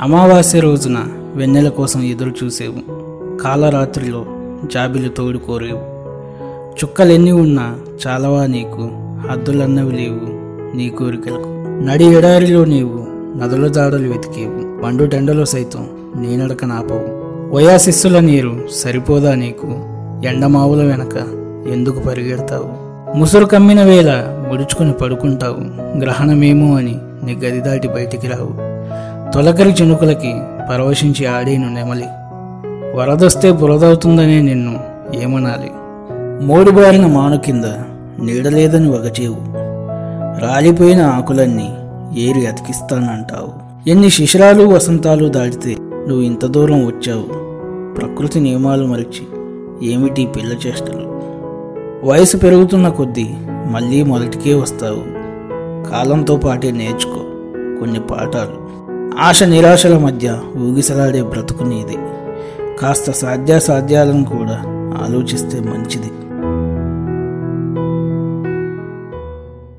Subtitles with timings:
[0.00, 0.96] అమావాస్య రోజున
[1.34, 2.80] వెన్నెల కోసం ఎదురు చూసేవు.
[3.36, 4.26] కాలరాత్రిలో
[4.74, 5.80] జాబిలు తోడు కోరేవు
[6.74, 8.90] చుక్కలెన్ని ఉన్నా చాలవా నీకు
[9.30, 10.26] హద్దులన్నవి లేవు
[10.76, 11.48] నీ కోరికలకు.
[11.84, 13.06] నడి ఎడారిలో నీవు
[13.38, 14.86] నదుల దాడలు వెతికేవు.
[14.86, 17.20] మండు టెండలో సైతం నేనడక నాపవు.
[17.54, 19.66] వయాశిస్సుల నీరు సరిపోదా నీకు?
[20.26, 21.16] ఎండమావుల వెనక
[21.68, 22.90] ఎందుకు పరిగెడతావు?
[23.16, 24.10] ముసురు కమ్మిన వేళ
[24.50, 25.98] ముడుచుకుని పడుకుంటావు.
[25.98, 28.70] గ్రహణమేమో అని నీ గది దాటి బయటికి రావు.
[29.34, 30.34] తొలకరి చినుకులకి
[30.70, 32.04] పరవశించి ఆడేను నెమలి
[32.96, 34.80] వరదొస్తే బురదవుతుందనే నిన్ను
[35.14, 35.70] ఏమనాలి?
[36.46, 37.64] మోడుబారిన మాను కింద
[38.20, 39.36] నీడలేదని వగచేవు.
[40.40, 41.74] రాలిపోయిన ఆకులన్నీ
[42.20, 43.70] ఏరి అతికిస్తానంటావు.
[43.88, 47.26] ఎన్ని శిశిరాలు వసంతాలు దాటితే నువ్వు ఇంత దూరం వచ్చావు.
[47.94, 49.26] ప్రకృతి నియమాలు మరిచి
[49.92, 51.20] ఏమిటి పిల్ల చేష్టలు?
[52.04, 53.28] వయసు పెరుగుతున్న కొద్దీ
[53.66, 55.20] మళ్ళీ మొదటికే వస్తావు.
[55.90, 57.20] కాలంతో పాటే నేర్చుకో
[57.80, 58.59] కొన్ని పాఠాలు.
[59.18, 61.98] ఆశ నిరాశల మధ్య ఊగిసలాడే బ్రతుకునేది.
[62.80, 64.62] కాస్త సాధ్యాసాధ్యాలను కూడా
[65.04, 66.10] ఆలోచిస్తే మంచిది.